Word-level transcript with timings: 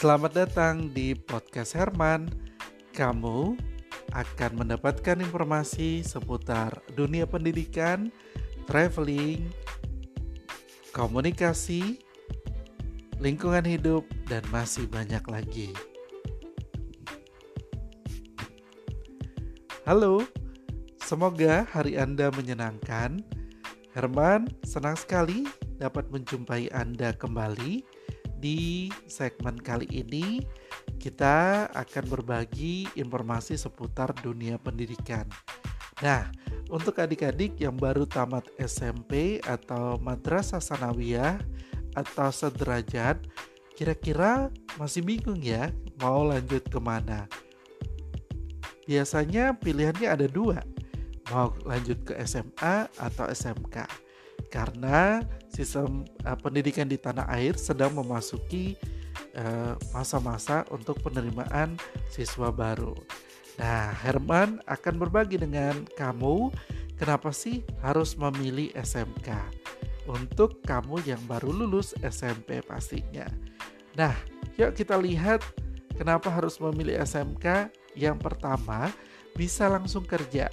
Selamat 0.00 0.32
datang 0.32 0.88
di 0.96 1.12
podcast 1.12 1.76
Herman. 1.76 2.32
Kamu 2.96 3.52
akan 4.16 4.52
mendapatkan 4.56 5.20
informasi 5.20 6.00
seputar 6.00 6.80
dunia 6.96 7.28
pendidikan, 7.28 8.08
traveling, 8.64 9.52
komunikasi, 10.96 12.00
lingkungan 13.20 13.60
hidup, 13.60 14.08
dan 14.24 14.40
masih 14.48 14.88
banyak 14.88 15.20
lagi. 15.28 15.76
Halo, 19.84 20.24
semoga 21.04 21.68
hari 21.76 22.00
Anda 22.00 22.32
menyenangkan. 22.32 23.20
Herman 23.92 24.48
senang 24.64 24.96
sekali 24.96 25.44
dapat 25.76 26.08
menjumpai 26.08 26.72
Anda 26.72 27.12
kembali 27.12 27.99
di 28.40 28.88
segmen 29.04 29.60
kali 29.60 29.84
ini 29.92 30.40
kita 30.96 31.68
akan 31.76 32.04
berbagi 32.08 32.88
informasi 32.96 33.60
seputar 33.60 34.16
dunia 34.24 34.56
pendidikan. 34.56 35.28
Nah, 36.00 36.32
untuk 36.72 36.96
adik-adik 36.96 37.60
yang 37.60 37.76
baru 37.76 38.08
tamat 38.08 38.48
SMP 38.56 39.44
atau 39.44 40.00
madrasah 40.00 40.60
sanawiyah 40.60 41.36
atau 41.92 42.28
sederajat, 42.32 43.20
kira-kira 43.76 44.48
masih 44.80 45.04
bingung 45.04 45.40
ya 45.40 45.68
mau 46.00 46.24
lanjut 46.24 46.64
ke 46.68 46.80
mana? 46.80 47.28
Biasanya 48.88 49.54
pilihannya 49.60 50.08
ada 50.08 50.26
dua, 50.26 50.64
mau 51.28 51.52
lanjut 51.68 52.00
ke 52.08 52.16
SMA 52.24 52.88
atau 52.96 53.28
SMK 53.28 54.09
karena 54.50 55.22
sistem 55.48 56.02
uh, 56.26 56.36
pendidikan 56.36 56.90
di 56.90 56.98
tanah 56.98 57.30
air 57.30 57.54
sedang 57.54 57.94
memasuki 57.94 58.74
eh, 59.34 59.74
masa-masa 59.94 60.66
uh, 60.66 60.74
untuk 60.74 60.98
penerimaan 61.06 61.78
siswa 62.10 62.50
baru. 62.50 62.94
Nah, 63.58 63.94
Herman 64.02 64.58
akan 64.66 64.94
berbagi 64.98 65.38
dengan 65.38 65.86
kamu 65.94 66.50
kenapa 66.98 67.30
sih 67.30 67.62
harus 67.82 68.18
memilih 68.18 68.74
SMK 68.74 69.30
untuk 70.10 70.58
kamu 70.66 71.02
yang 71.06 71.22
baru 71.30 71.54
lulus 71.54 71.94
SMP 72.02 72.58
pastinya. 72.66 73.26
Nah, 73.94 74.14
yuk 74.58 74.74
kita 74.74 74.98
lihat 74.98 75.42
kenapa 75.94 76.30
harus 76.30 76.58
memilih 76.58 76.98
SMK. 77.02 77.70
Yang 77.98 78.22
pertama, 78.22 78.94
bisa 79.34 79.66
langsung 79.66 80.06
kerja 80.06 80.46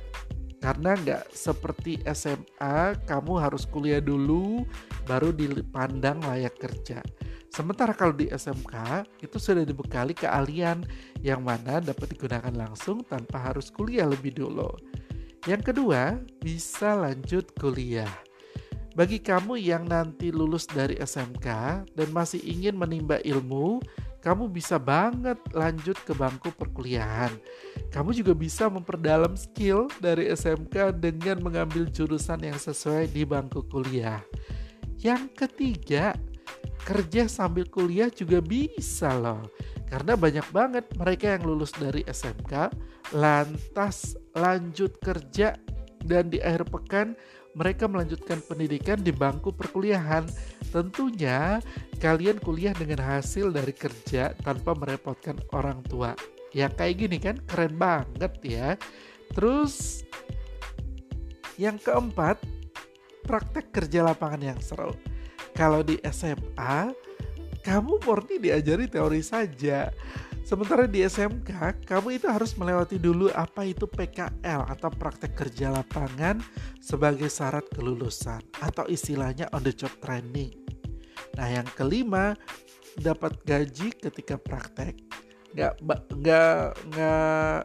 karena 0.58 0.98
nggak 0.98 1.24
seperti 1.32 2.02
SMA 2.14 2.98
kamu 3.06 3.34
harus 3.38 3.64
kuliah 3.70 4.02
dulu 4.02 4.66
baru 5.06 5.30
dipandang 5.34 6.22
layak 6.26 6.58
kerja. 6.58 7.02
Sementara 7.48 7.96
kalau 7.96 8.14
di 8.14 8.30
SMK 8.30 9.06
itu 9.24 9.38
sudah 9.42 9.66
dibekali 9.66 10.14
keahlian 10.14 10.86
yang 11.26 11.42
mana 11.42 11.82
dapat 11.82 12.14
digunakan 12.14 12.54
langsung 12.54 13.02
tanpa 13.08 13.50
harus 13.50 13.74
kuliah 13.74 14.06
lebih 14.06 14.36
dulu. 14.36 14.70
Yang 15.48 15.74
kedua, 15.74 16.20
bisa 16.44 16.94
lanjut 16.94 17.50
kuliah. 17.56 18.12
Bagi 18.98 19.22
kamu 19.22 19.62
yang 19.62 19.86
nanti 19.86 20.34
lulus 20.34 20.66
dari 20.66 20.98
SMK 20.98 21.48
dan 21.94 22.10
masih 22.10 22.42
ingin 22.42 22.74
menimba 22.74 23.22
ilmu, 23.22 23.78
kamu 24.28 24.52
bisa 24.52 24.76
banget 24.76 25.40
lanjut 25.56 25.96
ke 26.04 26.12
bangku 26.12 26.52
perkuliahan. 26.52 27.32
Kamu 27.88 28.12
juga 28.12 28.36
bisa 28.36 28.68
memperdalam 28.68 29.40
skill 29.40 29.88
dari 30.04 30.28
SMK 30.28 31.00
dengan 31.00 31.40
mengambil 31.40 31.88
jurusan 31.88 32.44
yang 32.44 32.60
sesuai 32.60 33.08
di 33.08 33.24
bangku 33.24 33.64
kuliah. 33.72 34.20
Yang 35.00 35.32
ketiga, 35.32 36.12
kerja 36.84 37.32
sambil 37.32 37.72
kuliah 37.72 38.12
juga 38.12 38.44
bisa 38.44 39.16
loh. 39.16 39.48
Karena 39.88 40.20
banyak 40.20 40.52
banget 40.52 40.92
mereka 41.00 41.40
yang 41.40 41.48
lulus 41.48 41.72
dari 41.72 42.04
SMK 42.04 42.76
lantas 43.16 44.20
lanjut 44.36 44.92
kerja 45.00 45.56
dan 46.04 46.28
di 46.28 46.44
akhir 46.44 46.68
pekan 46.68 47.16
mereka 47.58 47.90
melanjutkan 47.90 48.38
pendidikan 48.46 49.02
di 49.02 49.10
bangku 49.10 49.50
perkuliahan. 49.50 50.30
Tentunya 50.70 51.58
kalian 51.98 52.38
kuliah 52.38 52.78
dengan 52.78 53.02
hasil 53.02 53.50
dari 53.50 53.74
kerja 53.74 54.38
tanpa 54.46 54.78
merepotkan 54.78 55.42
orang 55.58 55.82
tua. 55.90 56.14
Ya 56.54 56.70
kayak 56.70 56.96
gini 57.02 57.18
kan 57.18 57.42
keren 57.50 57.74
banget 57.82 58.34
ya. 58.46 58.78
Terus 59.34 60.06
yang 61.58 61.82
keempat, 61.82 62.38
praktek 63.26 63.74
kerja 63.74 64.06
lapangan 64.06 64.54
yang 64.54 64.60
seru. 64.62 64.94
Kalau 65.58 65.82
di 65.82 65.98
SMA, 66.14 66.94
kamu 67.66 67.98
murni 68.06 68.38
diajari 68.38 68.86
teori 68.86 69.26
saja. 69.26 69.90
Sementara 70.48 70.88
di 70.88 71.04
SMK, 71.04 71.84
kamu 71.84 72.24
itu 72.24 72.32
harus 72.32 72.56
melewati 72.56 72.96
dulu 72.96 73.28
apa 73.36 73.68
itu 73.68 73.84
PKL 73.84 74.64
atau 74.72 74.88
praktek 74.88 75.36
kerja 75.36 75.76
lapangan 75.76 76.40
sebagai 76.80 77.28
syarat 77.28 77.68
kelulusan 77.76 78.40
atau 78.64 78.88
istilahnya 78.88 79.52
on 79.52 79.60
the 79.68 79.76
job 79.76 79.92
training. 80.00 80.56
Nah, 81.36 81.52
yang 81.52 81.68
kelima, 81.76 82.32
dapat 82.96 83.36
gaji 83.44 83.92
ketika 83.92 84.40
praktek. 84.40 84.96
Nggak, 85.52 85.84
nggak, 86.16 86.64
nggak, 86.96 87.60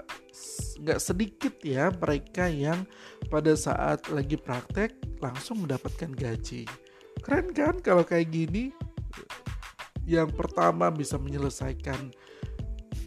nggak 0.82 0.99
sedikit 0.99 1.54
ya 1.62 1.94
mereka 1.94 2.50
yang 2.50 2.82
pada 3.31 3.54
saat 3.54 4.10
lagi 4.10 4.34
praktek 4.34 4.99
langsung 5.22 5.62
mendapatkan 5.62 6.10
gaji. 6.10 6.66
Keren 7.22 7.54
kan 7.54 7.78
kalau 7.78 8.03
kayak 8.03 8.34
gini? 8.34 8.75
Yang 10.03 10.34
pertama 10.34 10.91
bisa 10.91 11.14
menyelesaikan 11.14 12.10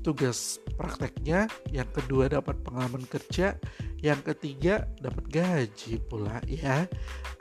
tugas 0.05 0.61
prakteknya, 0.77 1.49
yang 1.73 1.89
kedua 1.89 2.29
dapat 2.29 2.61
pengalaman 2.61 3.01
kerja, 3.09 3.57
yang 4.05 4.21
ketiga 4.21 4.85
dapat 5.01 5.25
gaji 5.33 5.97
pula 6.05 6.37
ya. 6.45 6.85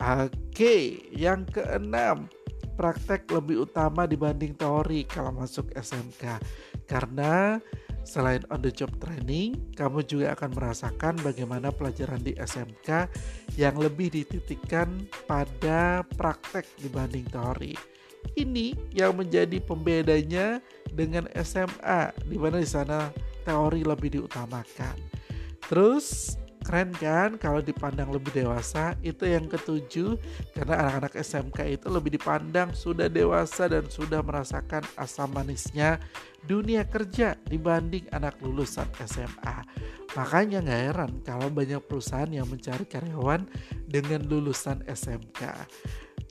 Oke, 0.00 1.04
yang 1.12 1.44
keenam 1.44 2.32
praktek 2.80 3.28
lebih 3.28 3.68
utama 3.68 4.08
dibanding 4.08 4.56
teori 4.56 5.04
kalau 5.04 5.30
masuk 5.30 5.68
SMK 5.76 6.40
karena 6.88 7.60
selain 8.04 8.44
on 8.52 8.60
the 8.60 8.72
job 8.72 8.92
training, 9.00 9.56
kamu 9.76 10.04
juga 10.04 10.36
akan 10.36 10.50
merasakan 10.52 11.14
bagaimana 11.24 11.72
pelajaran 11.72 12.20
di 12.20 12.36
SMK 12.36 13.08
yang 13.56 13.76
lebih 13.80 14.12
dititikkan 14.12 15.08
pada 15.24 16.04
praktek 16.16 16.68
dibanding 16.80 17.24
teori. 17.32 17.93
Ini 18.34 18.74
yang 18.96 19.14
menjadi 19.14 19.60
pembedanya 19.60 20.58
dengan 20.90 21.28
SMA 21.38 22.12
di 22.24 22.36
mana 22.40 22.58
di 22.58 22.68
sana 22.68 23.12
teori 23.44 23.84
lebih 23.84 24.20
diutamakan. 24.20 24.96
Terus 25.68 26.36
keren 26.64 26.96
kan 26.96 27.36
kalau 27.36 27.60
dipandang 27.60 28.08
lebih 28.08 28.32
dewasa? 28.32 28.96
Itu 29.04 29.28
yang 29.28 29.46
ketujuh 29.46 30.16
karena 30.56 30.88
anak-anak 30.88 31.12
SMK 31.20 31.58
itu 31.76 31.86
lebih 31.92 32.16
dipandang 32.16 32.72
sudah 32.72 33.06
dewasa 33.12 33.68
dan 33.68 33.84
sudah 33.86 34.24
merasakan 34.24 34.82
asam 34.96 35.28
manisnya 35.30 36.00
dunia 36.44 36.84
kerja 36.84 37.36
dibanding 37.48 38.04
anak 38.12 38.36
lulusan 38.44 38.84
SMA 39.08 39.64
makanya 40.14 40.62
nggak 40.62 40.82
heran 40.92 41.12
kalau 41.26 41.48
banyak 41.50 41.80
perusahaan 41.82 42.30
yang 42.30 42.46
mencari 42.46 42.84
karyawan 42.86 43.48
dengan 43.88 44.22
lulusan 44.28 44.84
SMK 44.86 45.40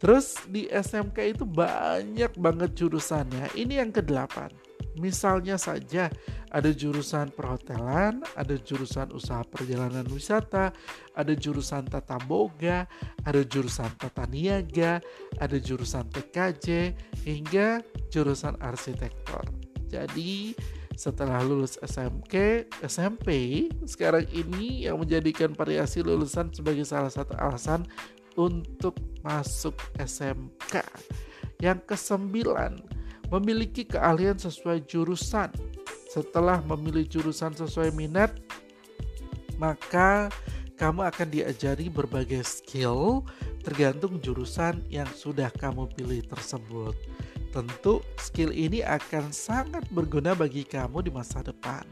Terus 0.04 0.36
di 0.52 0.68
SMK 0.68 1.16
itu 1.32 1.48
banyak 1.48 2.36
banget 2.36 2.76
jurusannya. 2.76 3.56
Ini 3.56 3.80
yang 3.80 3.96
kedelapan. 3.96 4.52
Misalnya 5.00 5.56
saja 5.56 6.12
ada 6.52 6.70
jurusan 6.70 7.32
perhotelan, 7.34 8.22
ada 8.36 8.56
jurusan 8.60 9.10
usaha 9.16 9.42
perjalanan 9.48 10.06
wisata, 10.12 10.76
ada 11.16 11.34
jurusan 11.34 11.88
tata 11.88 12.20
boga, 12.28 12.86
ada 13.24 13.42
jurusan 13.42 13.90
tata 13.96 14.28
niaga, 14.30 15.02
ada 15.42 15.58
jurusan 15.58 16.06
TKJ, 16.12 16.94
hingga 17.26 17.82
jurusan 18.14 18.54
arsitektur. 18.62 19.42
Jadi 19.90 20.54
setelah 20.94 21.42
lulus 21.42 21.82
SMK, 21.82 22.70
SMP, 22.86 23.66
sekarang 23.90 24.30
ini 24.30 24.86
yang 24.86 25.02
menjadikan 25.02 25.58
variasi 25.58 26.06
lulusan 26.06 26.54
sebagai 26.54 26.86
salah 26.86 27.10
satu 27.10 27.34
alasan 27.34 27.82
untuk 28.36 28.98
masuk 29.24 29.74
SMK. 29.98 30.84
Yang 31.64 31.80
kesembilan, 31.88 32.82
memiliki 33.32 33.88
keahlian 33.88 34.38
sesuai 34.38 34.86
jurusan. 34.86 35.50
Setelah 36.12 36.62
memilih 36.62 37.10
jurusan 37.10 37.58
sesuai 37.58 37.90
minat, 37.98 38.38
maka 39.58 40.30
kamu 40.78 41.06
akan 41.10 41.28
diajari 41.30 41.90
berbagai 41.90 42.46
skill 42.46 43.26
tergantung 43.64 44.20
jurusan 44.20 44.84
yang 44.92 45.08
sudah 45.16 45.48
kamu 45.56 45.88
pilih 45.96 46.22
tersebut. 46.28 46.94
Tentu 47.54 48.02
skill 48.18 48.50
ini 48.50 48.82
akan 48.82 49.30
sangat 49.30 49.86
berguna 49.94 50.34
bagi 50.34 50.66
kamu 50.66 51.06
di 51.06 51.12
masa 51.14 51.46
depan. 51.46 51.86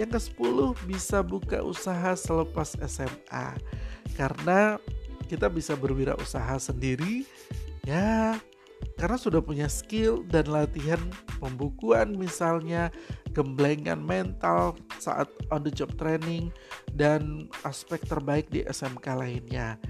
Yang 0.00 0.16
ke-10 0.16 0.56
bisa 0.88 1.20
buka 1.20 1.60
usaha 1.60 2.16
selepas 2.16 2.78
SMA 2.80 3.60
karena 4.16 4.80
kita 5.32 5.48
bisa 5.48 5.72
berwirausaha 5.72 6.60
sendiri 6.60 7.24
ya 7.88 8.36
karena 9.00 9.16
sudah 9.16 9.40
punya 9.40 9.66
skill 9.72 10.26
dan 10.28 10.52
latihan 10.52 11.00
pembukuan 11.40 12.12
misalnya 12.12 12.92
gemblengan 13.32 13.98
mental 13.98 14.76
saat 15.00 15.26
on 15.48 15.64
the 15.64 15.72
job 15.72 15.90
training 15.96 16.52
dan 16.92 17.48
aspek 17.64 18.02
terbaik 18.04 18.46
di 18.52 18.62
SMK 18.62 19.06
lainnya. 19.16 19.80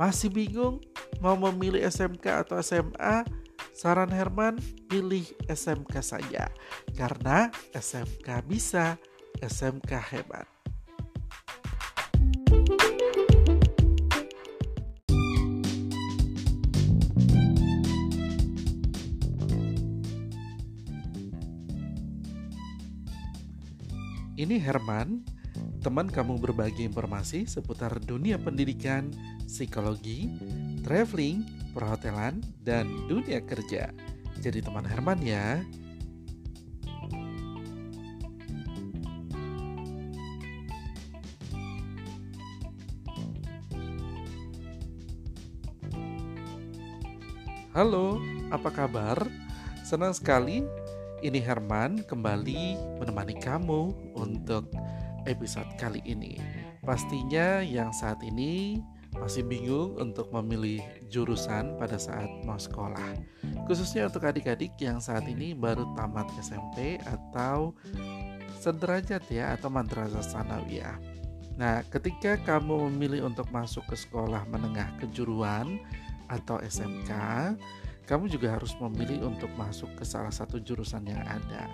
Masih 0.00 0.32
bingung 0.32 0.80
mau 1.20 1.36
memilih 1.36 1.84
SMK 1.84 2.48
atau 2.48 2.56
SMA? 2.64 3.22
Saran 3.70 4.10
Herman, 4.10 4.58
pilih 4.90 5.24
SMK 5.46 6.04
saja. 6.04 6.50
Karena 6.96 7.48
SMK 7.72 8.28
bisa, 8.44 8.98
SMK 9.40 9.92
hebat. 10.10 10.49
Ini 24.40 24.56
Herman, 24.56 25.20
teman 25.84 26.08
kamu 26.08 26.40
berbagi 26.40 26.88
informasi 26.88 27.44
seputar 27.44 28.00
dunia 28.00 28.40
pendidikan, 28.40 29.12
psikologi, 29.44 30.32
traveling, 30.80 31.44
perhotelan, 31.76 32.40
dan 32.64 32.88
dunia 33.04 33.44
kerja. 33.44 33.92
Jadi 34.40 34.64
teman 34.64 34.88
Herman 34.88 35.20
ya. 35.20 35.60
Halo, 47.76 48.16
apa 48.48 48.72
kabar? 48.72 49.20
Senang 49.84 50.16
sekali 50.16 50.64
ini 51.20 51.36
Herman 51.40 52.00
kembali 52.08 52.96
menemani 52.96 53.36
kamu 53.36 53.92
untuk 54.16 54.72
episode 55.28 55.68
kali 55.76 56.00
ini. 56.08 56.40
Pastinya 56.80 57.60
yang 57.60 57.92
saat 57.92 58.24
ini 58.24 58.80
masih 59.20 59.44
bingung 59.44 60.00
untuk 60.00 60.32
memilih 60.32 60.80
jurusan 61.12 61.76
pada 61.76 62.00
saat 62.00 62.28
mau 62.48 62.56
sekolah. 62.56 63.20
Khususnya 63.68 64.08
untuk 64.08 64.24
adik-adik 64.24 64.72
yang 64.80 64.96
saat 64.96 65.28
ini 65.28 65.52
baru 65.52 65.84
tamat 65.92 66.32
SMP 66.40 66.96
atau 67.04 67.76
sederajat 68.56 69.20
ya 69.28 69.60
atau 69.60 69.68
madrasah 69.68 70.24
sanawiyah. 70.24 70.96
Nah, 71.60 71.84
ketika 71.92 72.40
kamu 72.40 72.88
memilih 72.88 73.28
untuk 73.28 73.52
masuk 73.52 73.84
ke 73.92 73.96
sekolah 73.98 74.48
menengah 74.48 74.88
kejuruan 75.04 75.76
atau 76.32 76.56
SMK, 76.64 77.12
kamu 78.10 78.26
juga 78.26 78.58
harus 78.58 78.74
memilih 78.82 79.30
untuk 79.30 79.48
masuk 79.54 79.86
ke 79.94 80.02
salah 80.02 80.34
satu 80.34 80.58
jurusan 80.58 81.06
yang 81.06 81.22
ada. 81.22 81.70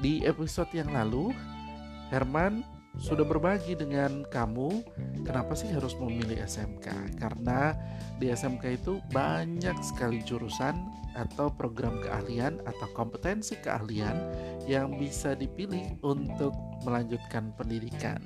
Di 0.00 0.24
episode 0.24 0.72
yang 0.72 0.88
lalu, 0.88 1.36
Herman 2.08 2.64
sudah 2.96 3.22
berbagi 3.22 3.76
dengan 3.76 4.24
kamu 4.32 4.82
kenapa 5.22 5.54
sih 5.54 5.68
harus 5.70 5.94
memilih 6.00 6.42
SMK 6.42 7.20
karena 7.22 7.76
di 8.18 8.32
SMK 8.32 8.64
itu 8.82 8.98
banyak 9.14 9.76
sekali 9.84 10.24
jurusan 10.26 10.74
atau 11.14 11.52
program 11.52 12.00
keahlian 12.02 12.58
atau 12.66 12.88
kompetensi 12.96 13.54
keahlian 13.60 14.16
yang 14.66 14.96
bisa 14.96 15.36
dipilih 15.36 15.94
untuk 16.02 16.56
melanjutkan 16.82 17.54
pendidikan. 17.54 18.18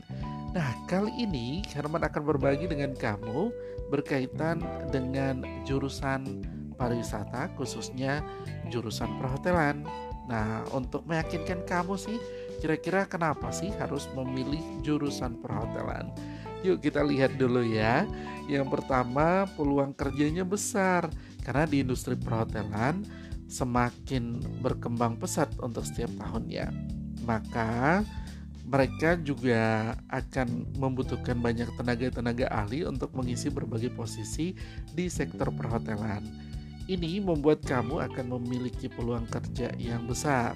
Nah, 0.54 0.70
kali 0.86 1.10
ini 1.18 1.66
Herman 1.74 2.06
akan 2.06 2.22
berbagi 2.22 2.70
dengan 2.70 2.94
kamu 2.94 3.50
berkaitan 3.90 4.62
dengan 4.94 5.42
jurusan 5.66 6.46
pariwisata 6.74 7.54
khususnya 7.56 8.22
jurusan 8.68 9.18
perhotelan. 9.18 9.86
Nah, 10.24 10.64
untuk 10.72 11.04
meyakinkan 11.04 11.68
kamu 11.68 12.00
sih, 12.00 12.16
kira-kira 12.60 13.04
kenapa 13.04 13.52
sih 13.52 13.68
harus 13.76 14.08
memilih 14.16 14.60
jurusan 14.80 15.36
perhotelan? 15.40 16.08
Yuk 16.64 16.80
kita 16.80 17.04
lihat 17.04 17.36
dulu 17.36 17.60
ya. 17.60 18.08
Yang 18.48 18.80
pertama, 18.80 19.44
peluang 19.52 19.92
kerjanya 19.92 20.48
besar 20.48 21.12
karena 21.44 21.68
di 21.68 21.84
industri 21.84 22.16
perhotelan 22.16 23.04
semakin 23.44 24.40
berkembang 24.64 25.20
pesat 25.20 25.52
untuk 25.60 25.84
setiap 25.84 26.08
tahunnya. 26.16 26.72
Maka 27.28 28.00
mereka 28.64 29.20
juga 29.20 29.92
akan 30.08 30.72
membutuhkan 30.80 31.36
banyak 31.36 31.68
tenaga-tenaga 31.76 32.48
ahli 32.48 32.88
untuk 32.88 33.12
mengisi 33.12 33.52
berbagai 33.52 33.92
posisi 33.92 34.56
di 34.96 35.12
sektor 35.12 35.52
perhotelan. 35.52 36.24
Ini 36.84 37.24
membuat 37.24 37.64
kamu 37.64 38.04
akan 38.12 38.36
memiliki 38.40 38.92
peluang 38.92 39.24
kerja 39.32 39.72
yang 39.80 40.04
besar 40.04 40.52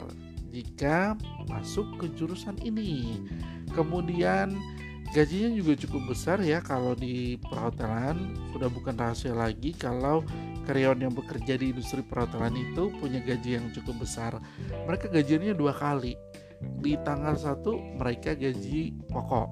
jika 0.52 1.16
masuk 1.48 1.86
ke 2.00 2.06
jurusan 2.16 2.56
ini. 2.60 3.24
Kemudian 3.72 4.52
gajinya 5.16 5.56
juga 5.56 5.72
cukup 5.80 6.12
besar 6.12 6.44
ya 6.44 6.60
kalau 6.60 6.92
di 6.92 7.40
perhotelan 7.40 8.36
sudah 8.52 8.68
bukan 8.68 8.96
rahasia 8.96 9.32
lagi 9.32 9.72
kalau 9.72 10.20
karyawan 10.68 11.08
yang 11.08 11.14
bekerja 11.16 11.56
di 11.56 11.72
industri 11.72 12.04
perhotelan 12.04 12.52
itu 12.52 12.92
punya 13.00 13.24
gaji 13.24 13.56
yang 13.56 13.72
cukup 13.72 14.04
besar. 14.04 14.36
Mereka 14.84 15.08
gajinya 15.08 15.56
dua 15.56 15.72
kali. 15.72 16.12
Di 16.58 16.98
tanggal 17.06 17.38
1 17.38 17.62
mereka 18.02 18.34
gaji 18.34 18.92
pokok. 19.08 19.48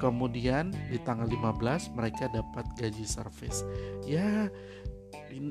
Kemudian 0.00 0.72
di 0.92 0.98
tanggal 1.00 1.28
15 1.28 1.92
mereka 1.96 2.28
dapat 2.32 2.64
gaji 2.80 3.04
servis. 3.04 3.62
Ya, 4.04 4.48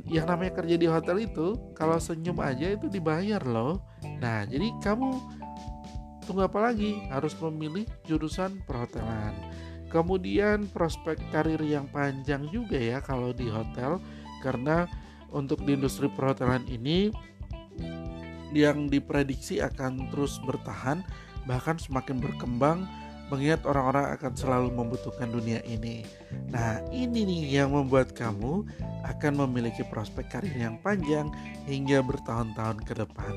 yang 0.09 0.25
namanya 0.25 0.63
kerja 0.63 0.75
di 0.79 0.87
hotel 0.89 1.25
itu 1.25 1.57
kalau 1.77 2.01
senyum 2.01 2.41
aja 2.41 2.73
itu 2.73 2.89
dibayar 2.89 3.41
loh. 3.45 3.81
Nah, 4.17 4.45
jadi 4.49 4.73
kamu 4.81 5.09
tunggu 6.25 6.49
apa 6.49 6.71
lagi? 6.71 7.05
Harus 7.11 7.37
memilih 7.37 7.85
jurusan 8.09 8.61
perhotelan. 8.65 9.33
Kemudian 9.93 10.67
prospek 10.73 11.21
karir 11.29 11.61
yang 11.61 11.87
panjang 11.93 12.49
juga 12.49 12.75
ya 12.75 12.99
kalau 12.99 13.31
di 13.31 13.47
hotel 13.47 14.01
karena 14.41 14.89
untuk 15.31 15.63
di 15.63 15.77
industri 15.77 16.09
perhotelan 16.11 16.65
ini 16.67 17.13
yang 18.55 18.87
diprediksi 18.87 19.59
akan 19.59 20.07
terus 20.11 20.39
bertahan 20.43 21.03
bahkan 21.45 21.77
semakin 21.77 22.17
berkembang 22.17 22.87
mengingat 23.29 23.65
orang-orang 23.65 24.13
akan 24.13 24.33
selalu 24.37 24.69
membutuhkan 24.73 25.33
dunia 25.33 25.61
ini. 25.65 26.05
Nah, 26.53 26.81
ini 26.93 27.25
nih 27.25 27.41
yang 27.61 27.73
membuat 27.73 28.13
kamu 28.13 28.65
akan 29.05 29.33
memiliki 29.45 29.81
prospek 29.87 30.29
karir 30.29 30.55
yang 30.55 30.77
panjang 30.81 31.29
hingga 31.65 32.05
bertahun-tahun 32.05 32.85
ke 32.85 32.93
depan. 33.01 33.33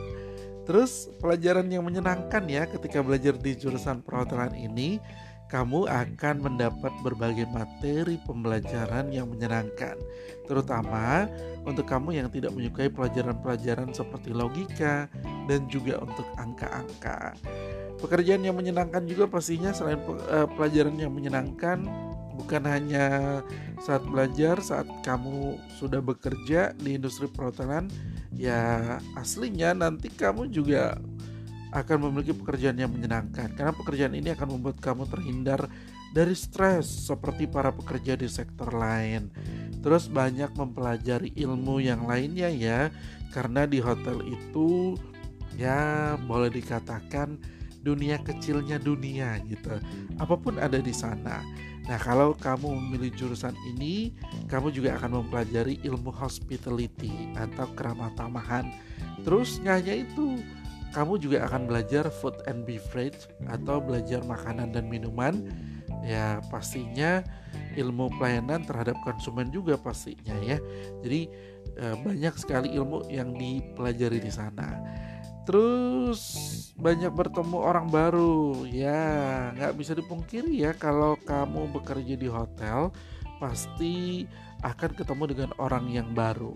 Terus, 0.69 1.09
pelajaran 1.25 1.73
yang 1.73 1.89
menyenangkan 1.89 2.45
ya 2.45 2.69
ketika 2.69 3.01
belajar 3.01 3.33
di 3.41 3.57
jurusan 3.57 4.05
perhotelan 4.05 4.53
ini, 4.53 5.01
kamu 5.49 5.89
akan 5.89 6.45
mendapat 6.45 6.93
berbagai 7.01 7.49
materi 7.49 8.21
pembelajaran 8.29 9.09
yang 9.09 9.33
menyenangkan, 9.33 9.97
terutama 10.45 11.25
untuk 11.65 11.89
kamu 11.89 12.21
yang 12.21 12.29
tidak 12.29 12.53
menyukai 12.53 12.93
pelajaran-pelajaran 12.93 13.97
seperti 13.97 14.37
logika 14.37 15.09
dan 15.49 15.65
juga 15.73 16.05
untuk 16.05 16.29
angka-angka. 16.37 17.33
Pekerjaan 17.99 18.47
yang 18.47 18.55
menyenangkan 18.55 19.03
juga 19.05 19.27
pastinya 19.27 19.75
selain 19.75 19.99
uh, 20.01 20.47
pelajaran 20.55 20.95
yang 20.95 21.11
menyenangkan 21.11 21.83
bukan 22.39 22.63
hanya 22.71 23.07
saat 23.83 24.07
belajar, 24.07 24.63
saat 24.63 24.87
kamu 25.03 25.59
sudah 25.77 25.99
bekerja 25.99 26.73
di 26.79 26.95
industri 26.95 27.27
perhotelan, 27.27 27.91
ya 28.31 28.97
aslinya 29.19 29.75
nanti 29.75 30.07
kamu 30.15 30.47
juga 30.47 30.95
akan 31.75 32.09
memiliki 32.09 32.33
pekerjaan 32.33 32.81
yang 32.81 32.89
menyenangkan 32.89 33.53
karena 33.53 33.77
pekerjaan 33.77 34.17
ini 34.17 34.33
akan 34.33 34.57
membuat 34.57 34.81
kamu 34.81 35.05
terhindar 35.05 35.69
dari 36.17 36.33
stres 36.33 36.89
seperti 36.89 37.45
para 37.45 37.69
pekerja 37.75 38.17
di 38.17 38.25
sektor 38.25 38.73
lain. 38.73 39.29
Terus 39.85 40.09
banyak 40.09 40.57
mempelajari 40.57 41.37
ilmu 41.37 41.85
yang 41.85 42.09
lainnya 42.09 42.49
ya 42.49 42.89
karena 43.37 43.69
di 43.69 43.85
hotel 43.85 44.25
itu 44.25 44.97
ya 45.61 46.17
boleh 46.25 46.49
dikatakan 46.49 47.37
dunia 47.83 48.19
kecilnya 48.21 48.77
dunia 48.79 49.39
gitu. 49.47 49.79
Apa 50.19 50.35
pun 50.35 50.59
ada 50.59 50.79
di 50.79 50.95
sana. 50.95 51.43
Nah, 51.89 51.97
kalau 51.97 52.37
kamu 52.37 52.69
memilih 52.69 53.11
jurusan 53.17 53.57
ini, 53.75 54.13
kamu 54.51 54.69
juga 54.75 55.01
akan 55.01 55.25
mempelajari 55.25 55.81
ilmu 55.87 56.13
hospitality 56.13 57.33
atau 57.33 57.65
keramah 57.73 58.13
tamahan. 58.13 58.69
Terus 59.25 59.57
nggak 59.65 59.77
hanya 59.81 59.95
itu, 60.05 60.45
kamu 60.93 61.17
juga 61.17 61.49
akan 61.49 61.65
belajar 61.65 62.13
food 62.13 62.37
and 62.45 62.69
beverage 62.69 63.25
atau 63.49 63.81
belajar 63.81 64.21
makanan 64.29 64.77
dan 64.77 64.85
minuman. 64.85 65.49
Ya, 66.05 66.45
pastinya 66.53 67.25
ilmu 67.73 68.13
pelayanan 68.21 68.69
terhadap 68.69 68.97
konsumen 69.01 69.49
juga 69.49 69.81
pastinya 69.81 70.37
ya. 70.45 70.61
Jadi 71.01 71.33
eh, 71.81 71.97
banyak 72.05 72.37
sekali 72.37 72.77
ilmu 72.77 73.09
yang 73.09 73.33
dipelajari 73.33 74.21
di 74.21 74.29
sana 74.29 74.77
terus 75.49 76.21
banyak 76.79 77.11
bertemu 77.11 77.59
orang 77.59 77.87
baru. 77.91 78.65
Ya 78.71 79.51
nggak 79.59 79.75
bisa 79.75 79.93
dipungkiri 79.99 80.63
ya 80.63 80.73
kalau 80.79 81.19
kamu 81.27 81.75
bekerja 81.75 82.15
di 82.15 82.31
hotel 82.31 82.95
pasti 83.43 84.27
akan 84.63 84.91
ketemu 84.95 85.25
dengan 85.35 85.51
orang 85.59 85.91
yang 85.91 86.15
baru. 86.15 86.55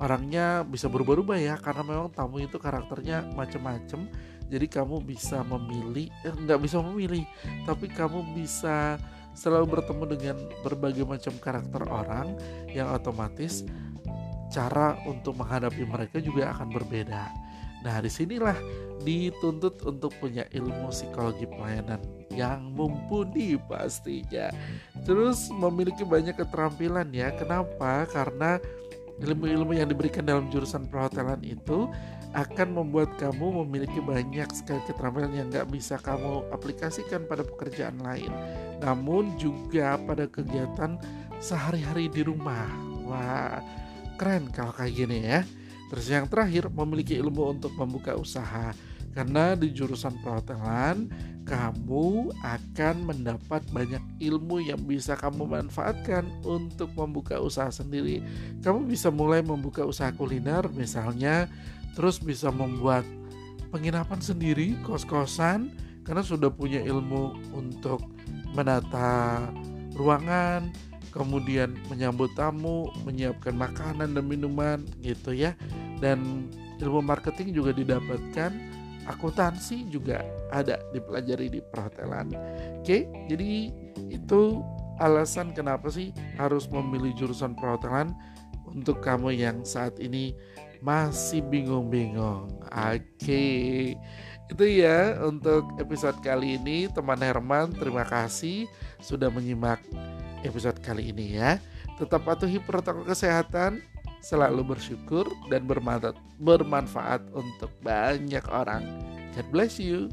Orangnya 0.00 0.66
bisa 0.66 0.90
berubah-ubah 0.92 1.38
ya 1.38 1.54
karena 1.56 1.82
memang 1.86 2.10
tamu 2.12 2.42
itu 2.42 2.58
karakternya 2.58 3.22
macam-macam 3.38 4.10
jadi 4.52 4.66
kamu 4.68 5.00
bisa 5.00 5.40
memilih 5.46 6.12
eh, 6.26 6.34
nggak 6.34 6.60
bisa 6.60 6.82
memilih 6.84 7.24
tapi 7.64 7.88
kamu 7.88 8.36
bisa 8.36 9.00
selalu 9.32 9.80
bertemu 9.80 10.04
dengan 10.12 10.36
berbagai 10.60 11.08
macam 11.08 11.32
karakter 11.40 11.88
orang 11.88 12.36
yang 12.68 12.92
otomatis 12.92 13.64
cara 14.52 15.00
untuk 15.08 15.40
menghadapi 15.40 15.88
mereka 15.88 16.20
juga 16.20 16.52
akan 16.52 16.68
berbeda. 16.68 17.51
Nah, 17.82 17.98
di 17.98 18.10
sinilah 18.10 18.56
dituntut 19.02 19.82
untuk 19.82 20.14
punya 20.22 20.46
ilmu 20.54 20.94
psikologi 20.94 21.46
pelayanan 21.50 21.98
yang 22.30 22.72
mumpuni 22.72 23.58
pastinya. 23.68 24.48
Terus 25.02 25.50
memiliki 25.50 26.06
banyak 26.06 26.38
keterampilan 26.38 27.10
ya. 27.10 27.34
Kenapa? 27.34 28.06
Karena 28.08 28.56
ilmu-ilmu 29.20 29.76
yang 29.76 29.90
diberikan 29.90 30.24
dalam 30.24 30.48
jurusan 30.48 30.88
perhotelan 30.88 31.42
itu 31.44 31.90
akan 32.32 32.72
membuat 32.72 33.12
kamu 33.20 33.60
memiliki 33.64 34.00
banyak 34.00 34.48
sekali 34.56 34.80
keterampilan 34.88 35.36
yang 35.36 35.46
nggak 35.52 35.68
bisa 35.68 36.00
kamu 36.00 36.48
aplikasikan 36.48 37.28
pada 37.28 37.44
pekerjaan 37.44 38.00
lain. 38.00 38.32
Namun 38.80 39.36
juga 39.36 40.00
pada 40.00 40.24
kegiatan 40.24 40.96
sehari-hari 41.44 42.08
di 42.08 42.24
rumah. 42.24 42.72
Wah, 43.04 43.60
keren 44.16 44.48
kalau 44.48 44.72
kayak 44.72 44.96
gini 44.96 45.18
ya. 45.28 45.44
Terus 45.92 46.08
yang 46.08 46.24
terakhir, 46.24 46.72
memiliki 46.72 47.20
ilmu 47.20 47.52
untuk 47.52 47.76
membuka 47.76 48.16
usaha. 48.16 48.72
Karena 49.12 49.52
di 49.52 49.68
jurusan 49.76 50.24
perhotelan, 50.24 51.12
kamu 51.44 52.32
akan 52.40 52.96
mendapat 53.04 53.60
banyak 53.68 54.00
ilmu 54.24 54.64
yang 54.64 54.80
bisa 54.88 55.20
kamu 55.20 55.44
manfaatkan 55.44 56.24
untuk 56.48 56.88
membuka 56.96 57.36
usaha 57.36 57.68
sendiri. 57.68 58.24
Kamu 58.64 58.88
bisa 58.88 59.12
mulai 59.12 59.44
membuka 59.44 59.84
usaha 59.84 60.08
kuliner 60.16 60.64
misalnya, 60.72 61.44
terus 61.92 62.24
bisa 62.24 62.48
membuat 62.48 63.04
penginapan 63.68 64.16
sendiri, 64.24 64.80
kos-kosan, 64.80 65.76
karena 66.08 66.24
sudah 66.24 66.48
punya 66.48 66.80
ilmu 66.80 67.36
untuk 67.52 68.00
menata 68.56 69.44
ruangan, 69.92 70.72
kemudian 71.12 71.76
menyambut 71.92 72.32
tamu, 72.32 72.88
menyiapkan 73.04 73.52
makanan 73.52 74.16
dan 74.16 74.24
minuman 74.24 74.80
gitu 75.04 75.36
ya. 75.36 75.52
Dan 76.02 76.50
ilmu 76.82 76.98
marketing 76.98 77.54
juga 77.54 77.70
didapatkan, 77.70 78.50
akuntansi 79.06 79.86
juga 79.86 80.26
ada 80.50 80.82
dipelajari 80.90 81.46
di 81.46 81.60
perhotelan. 81.62 82.34
Oke, 82.82 83.06
jadi 83.30 83.70
itu 84.10 84.60
alasan 84.98 85.54
kenapa 85.54 85.88
sih 85.88 86.10
harus 86.36 86.66
memilih 86.66 87.14
jurusan 87.14 87.54
perhotelan 87.54 88.10
untuk 88.66 88.98
kamu 88.98 89.34
yang 89.38 89.62
saat 89.62 89.96
ini 90.02 90.34
masih 90.82 91.46
bingung-bingung. 91.46 92.50
Oke. 92.74 93.94
Itu 94.50 94.64
ya 94.68 95.16
untuk 95.22 95.64
episode 95.80 96.18
kali 96.20 96.60
ini 96.60 96.90
teman 96.90 97.16
Herman 97.22 97.72
terima 97.72 98.04
kasih 98.04 98.68
sudah 99.00 99.32
menyimak 99.32 99.80
episode 100.42 100.76
kali 100.82 101.14
ini 101.14 101.38
ya. 101.38 101.56
Tetap 101.96 102.26
patuhi 102.26 102.58
protokol 102.58 103.06
kesehatan, 103.06 103.80
selalu 104.22 104.74
bersyukur 104.74 105.26
dan 105.50 105.66
bermanfaat, 105.66 106.14
untuk 107.34 107.70
banyak 107.82 108.46
orang. 108.48 108.86
God 109.34 109.46
bless 109.50 109.76
you. 109.82 110.08